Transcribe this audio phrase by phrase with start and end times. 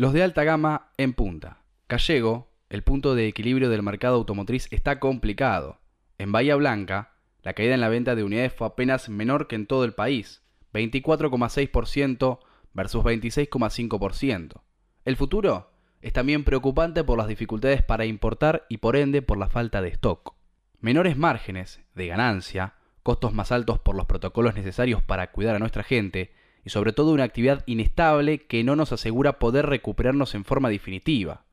[0.00, 1.58] Los de alta gama en punta.
[1.86, 5.78] Gallego, el punto de equilibrio del mercado automotriz está complicado.
[6.16, 7.12] En Bahía Blanca,
[7.42, 10.42] la caída en la venta de unidades fue apenas menor que en todo el país,
[10.72, 12.38] 24,6%
[12.72, 14.62] versus 26,5%.
[15.04, 15.70] El futuro
[16.00, 19.90] es también preocupante por las dificultades para importar y por ende por la falta de
[19.90, 20.34] stock.
[20.78, 22.72] Menores márgenes de ganancia,
[23.02, 26.32] costos más altos por los protocolos necesarios para cuidar a nuestra gente
[26.64, 31.44] y sobre todo una actividad inestable que no nos asegura poder recuperarnos en forma definitiva.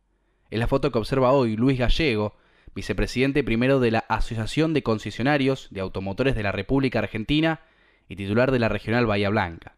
[0.50, 2.36] Es la foto que observa hoy Luis Gallego,
[2.76, 7.62] vicepresidente primero de la Asociación de Concesionarios de Automotores de la República Argentina
[8.08, 9.76] y titular de la Regional Bahía Blanca.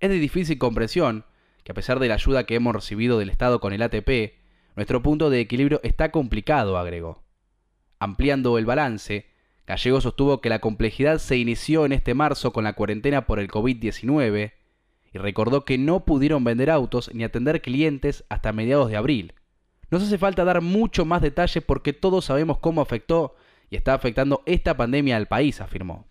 [0.00, 1.24] Es de difícil comprensión
[1.64, 4.34] que a pesar de la ayuda que hemos recibido del Estado con el ATP,
[4.76, 7.24] nuestro punto de equilibrio está complicado, agregó.
[7.98, 9.26] Ampliando el balance,
[9.66, 13.48] Gallego sostuvo que la complejidad se inició en este marzo con la cuarentena por el
[13.48, 14.52] COVID-19
[15.12, 19.34] y recordó que no pudieron vender autos ni atender clientes hasta mediados de abril.
[19.90, 23.34] Nos hace falta dar mucho más detalle porque todos sabemos cómo afectó
[23.68, 26.06] y está afectando esta pandemia al país, afirmó.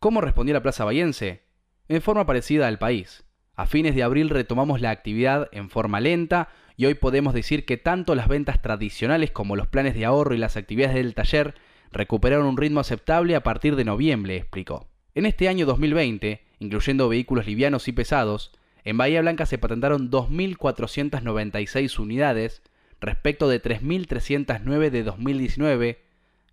[0.00, 1.42] ¿Cómo respondió la Plaza Bayense?
[1.88, 3.24] En forma parecida al país.
[3.54, 7.76] A fines de abril retomamos la actividad en forma lenta y hoy podemos decir que
[7.76, 11.54] tanto las ventas tradicionales como los planes de ahorro y las actividades del taller
[11.92, 14.88] recuperaron un ritmo aceptable a partir de noviembre, explicó.
[15.14, 18.52] En este año 2020, incluyendo vehículos livianos y pesados,
[18.84, 22.62] en Bahía Blanca se patentaron 2.496 unidades
[23.00, 26.02] respecto de 3.309 de 2019,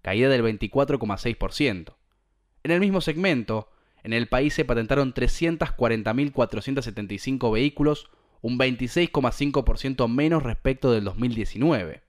[0.02, 1.94] caída del 24,6%.
[2.64, 3.70] En el mismo segmento,
[4.04, 8.10] en el país se patentaron 340.475 vehículos,
[8.42, 12.02] un 26,5% menos respecto del 2019.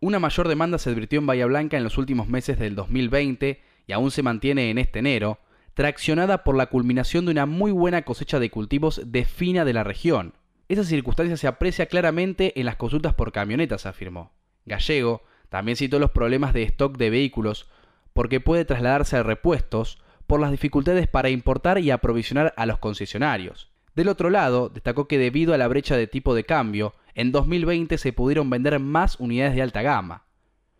[0.00, 3.92] Una mayor demanda se advirtió en Bahía Blanca en los últimos meses del 2020 y
[3.92, 5.40] aún se mantiene en este enero,
[5.74, 9.82] traccionada por la culminación de una muy buena cosecha de cultivos de fina de la
[9.82, 10.34] región.
[10.68, 14.30] Esa circunstancia se aprecia claramente en las consultas por camionetas, afirmó.
[14.66, 17.68] Gallego también citó los problemas de stock de vehículos
[18.12, 19.98] porque puede trasladarse a repuestos
[20.28, 23.72] por las dificultades para importar y aprovisionar a los concesionarios.
[23.96, 27.98] Del otro lado, destacó que debido a la brecha de tipo de cambio, en 2020
[27.98, 30.22] se pudieron vender más unidades de alta gama.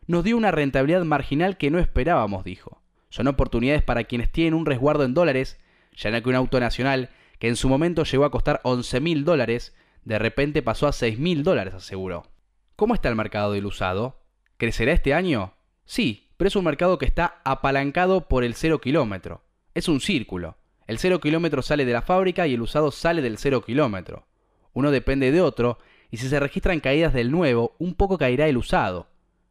[0.07, 2.81] Nos dio una rentabilidad marginal que no esperábamos, dijo.
[3.09, 5.59] Son oportunidades para quienes tienen un resguardo en dólares,
[5.97, 7.11] ya no que un auto nacional,
[7.41, 11.19] que en su momento llegó a costar 11 mil dólares, de repente pasó a 6
[11.19, 12.29] mil dólares, aseguró.
[12.77, 14.23] ¿Cómo está el mercado del usado?
[14.59, 15.55] ¿Crecerá este año?
[15.87, 19.43] Sí, pero es un mercado que está apalancado por el cero kilómetro.
[19.75, 20.57] Es un círculo.
[20.87, 24.29] El cero kilómetro sale de la fábrica y el usado sale del cero kilómetro.
[24.73, 25.79] Uno depende de otro,
[26.11, 29.09] y si se registran caídas del nuevo, un poco caerá el usado.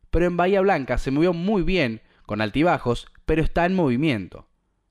[0.09, 4.47] Pero en Bahía Blanca se movió muy bien, con altibajos, pero está en movimiento.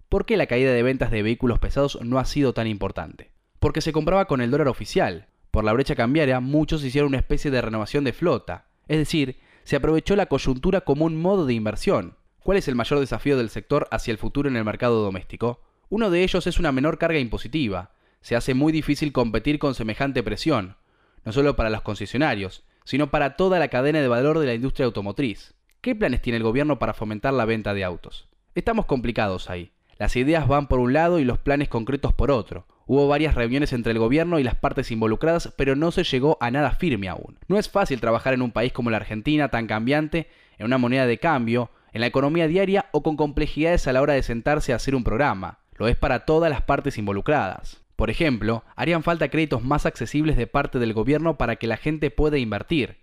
[0.08, 3.32] ¿Por qué la caída de ventas de vehículos pesados no ha sido tan importante?
[3.58, 5.26] Porque se compraba con el dólar oficial.
[5.50, 8.66] Por la brecha cambiaria, muchos hicieron una especie de renovación de flota.
[8.88, 12.16] Es decir, se aprovechó la coyuntura como un modo de inversión.
[12.42, 15.60] ¿Cuál es el mayor desafío del sector hacia el futuro en el mercado doméstico?
[15.88, 17.90] Uno de ellos es una menor carga impositiva.
[18.20, 20.76] Se hace muy difícil competir con semejante presión,
[21.26, 24.86] no solo para los concesionarios, sino para toda la cadena de valor de la industria
[24.86, 25.54] automotriz.
[25.80, 28.28] ¿Qué planes tiene el gobierno para fomentar la venta de autos?
[28.54, 29.72] Estamos complicados ahí.
[29.98, 32.68] Las ideas van por un lado y los planes concretos por otro.
[32.86, 36.52] Hubo varias reuniones entre el gobierno y las partes involucradas, pero no se llegó a
[36.52, 37.38] nada firme aún.
[37.48, 40.28] No es fácil trabajar en un país como la Argentina, tan cambiante,
[40.58, 44.12] en una moneda de cambio, en la economía diaria o con complejidades a la hora
[44.12, 45.58] de sentarse a hacer un programa.
[45.74, 47.85] Lo es para todas las partes involucradas.
[47.96, 52.10] Por ejemplo, harían falta créditos más accesibles de parte del gobierno para que la gente
[52.10, 52.98] pueda invertir.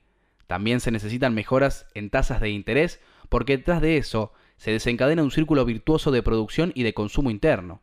[0.48, 5.32] También se necesitan mejoras en tasas de interés porque detrás de eso se desencadena un
[5.32, 7.82] círculo virtuoso de producción y de consumo interno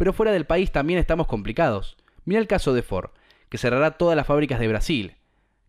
[0.00, 1.98] pero fuera del país también estamos complicados.
[2.24, 3.10] Mira el caso de Ford,
[3.50, 5.16] que cerrará todas las fábricas de Brasil.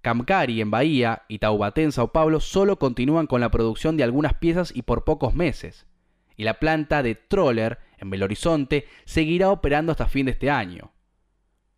[0.01, 4.35] Camcari en Bahía y Taubaté en Sao Paulo solo continúan con la producción de algunas
[4.35, 5.85] piezas y por pocos meses.
[6.37, 10.91] Y la planta de Troller en Belo Horizonte seguirá operando hasta fin de este año.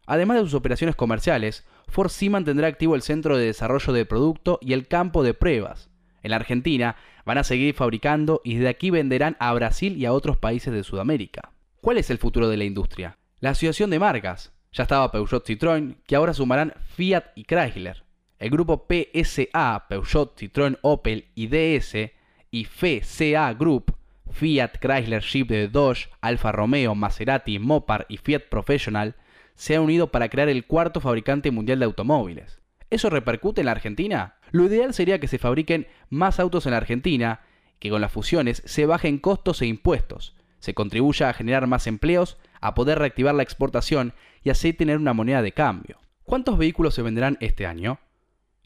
[0.06, 4.58] Además de sus operaciones comerciales, Ford sí mantendrá activo el centro de desarrollo de producto
[4.62, 5.90] y el campo de pruebas.
[6.24, 10.14] En la Argentina van a seguir fabricando y desde aquí venderán a Brasil y a
[10.14, 11.52] otros países de Sudamérica.
[11.82, 13.18] ¿Cuál es el futuro de la industria?
[13.40, 14.54] La asociación de marcas.
[14.72, 18.04] Ya estaba Peugeot Citroën, que ahora sumarán Fiat y Chrysler.
[18.40, 22.12] El grupo PSA, Peugeot, Citroën, Opel y DS,
[22.52, 23.96] y FCA Group,
[24.32, 29.16] Fiat, Chrysler, Jeep de Dodge, Alfa Romeo, Maserati, Mopar y Fiat Professional,
[29.56, 32.60] se han unido para crear el cuarto fabricante mundial de automóviles.
[32.90, 34.36] ¿Eso repercute en la Argentina?
[34.52, 37.42] Lo ideal sería que se fabriquen más autos en la Argentina,
[37.80, 42.38] que con las fusiones se bajen costos e impuestos, se contribuya a generar más empleos,
[42.62, 45.98] a poder reactivar la exportación y así tener una moneda de cambio.
[46.24, 48.00] ¿Cuántos vehículos se venderán este año?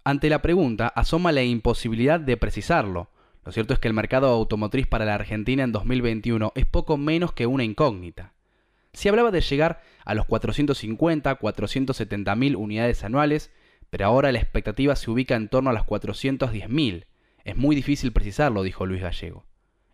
[0.04, 3.10] Ante la pregunta asoma la imposibilidad de precisarlo.
[3.48, 7.32] Lo cierto es que el mercado automotriz para la Argentina en 2021 es poco menos
[7.32, 8.34] que una incógnita.
[8.92, 13.50] Se hablaba de llegar a los 450, 470 mil unidades anuales,
[13.90, 17.06] pero ahora la expectativa se ubica en torno a las 410 mil.
[17.46, 19.46] Es muy difícil precisarlo, dijo Luis Gallego.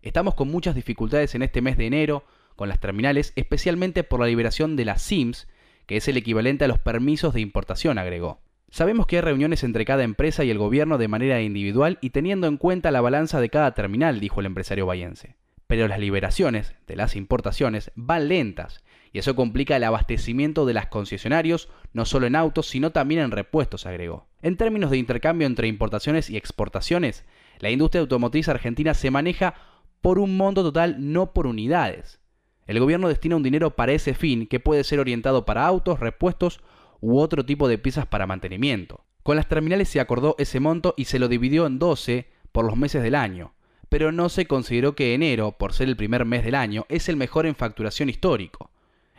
[0.02, 2.24] Estamos con muchas dificultades en este mes de enero
[2.56, 5.46] con las terminales, especialmente por la liberación de las SIMS,
[5.86, 8.40] que es el equivalente a los permisos de importación, agregó.
[8.74, 12.48] Sabemos que hay reuniones entre cada empresa y el gobierno de manera individual y teniendo
[12.48, 15.36] en cuenta la balanza de cada terminal, dijo el empresario bayense.
[15.68, 18.82] Pero las liberaciones de las importaciones van lentas
[19.12, 23.30] y eso complica el abastecimiento de las concesionarios, no solo en autos, sino también en
[23.30, 24.26] repuestos, agregó.
[24.42, 27.24] En términos de intercambio entre importaciones y exportaciones,
[27.60, 29.54] la industria automotriz argentina se maneja
[30.00, 32.18] por un monto total, no por unidades.
[32.66, 36.60] El gobierno destina un dinero para ese fin que puede ser orientado para autos, repuestos
[37.04, 39.04] u otro tipo de piezas para mantenimiento.
[39.22, 42.78] Con las terminales se acordó ese monto y se lo dividió en 12 por los
[42.78, 43.52] meses del año,
[43.90, 47.16] pero no se consideró que enero, por ser el primer mes del año, es el
[47.16, 48.70] mejor en facturación histórico.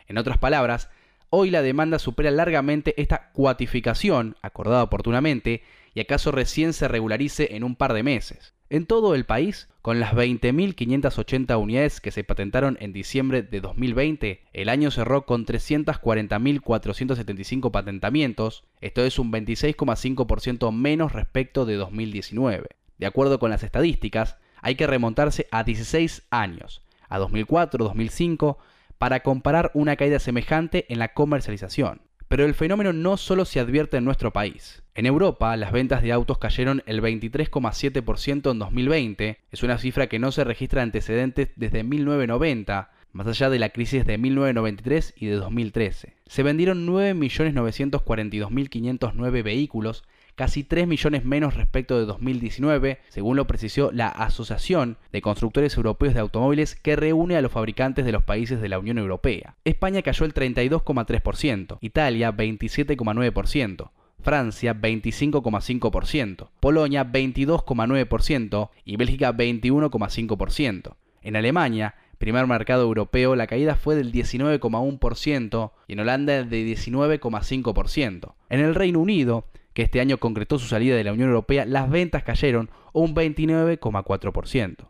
[0.08, 0.90] En otras palabras,
[1.30, 5.62] hoy la demanda supera largamente esta cuatificación, acordada oportunamente,
[5.94, 8.55] y acaso recién se regularice en un par de meses.
[8.68, 14.42] En todo el país, con las 20.580 unidades que se patentaron en diciembre de 2020,
[14.52, 22.70] el año cerró con 340.475 patentamientos, esto es un 26,5% menos respecto de 2019.
[22.98, 28.56] De acuerdo con las estadísticas, hay que remontarse a 16 años, a 2004-2005,
[28.98, 32.02] para comparar una caída semejante en la comercialización.
[32.26, 34.82] Pero el fenómeno no solo se advierte en nuestro país.
[34.96, 40.18] En Europa, las ventas de autos cayeron el 23,7% en 2020, es una cifra que
[40.18, 45.34] no se registra antecedentes desde 1990, más allá de la crisis de 1993 y de
[45.34, 46.14] 2013.
[46.24, 50.02] Se vendieron 9.942.509 vehículos,
[50.34, 56.14] casi 3 millones menos respecto de 2019, según lo precisó la Asociación de Constructores Europeos
[56.14, 59.56] de Automóviles que reúne a los fabricantes de los países de la Unión Europea.
[59.66, 63.90] España cayó el 32,3%, Italia 27,9%.
[64.26, 70.96] Francia 25,5%, Polonia 22,9% y Bélgica 21,5%.
[71.22, 78.34] En Alemania, primer mercado europeo, la caída fue del 19,1% y en Holanda de 19,5%.
[78.50, 81.88] En el Reino Unido, que este año concretó su salida de la Unión Europea, las
[81.88, 84.88] ventas cayeron un 29,4%.